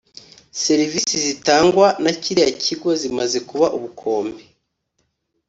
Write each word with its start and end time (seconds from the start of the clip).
serivisi 0.63 1.15
zitangwa 1.27 1.87
na 2.03 2.11
kiriya 2.21 2.51
kigo 2.63 2.89
zimaze 3.01 3.37
kuba 3.49 3.67
ubukombe 3.77 4.41